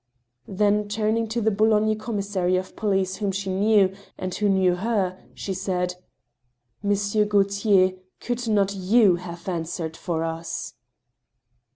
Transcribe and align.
'Then 0.47 0.87
turning 0.87 1.27
to 1.27 1.41
the 1.41 1.51
Boulogne 1.51 1.95
commissary 1.95 2.55
of 2.57 2.75
police 2.75 3.17
whom 3.17 3.31
she 3.31 3.51
knew, 3.51 3.93
and 4.17 4.33
who 4.33 4.49
knew 4.49 4.73
her, 4.73 5.19
she 5.35 5.53
said:" 5.53 5.93
Monsieur 6.81 7.23
Gauthier, 7.23 7.91
could 8.19 8.39
not^^w 8.39 9.19
have 9.19 9.47
answered 9.47 9.95
for 9.95 10.23
us 10.23 10.73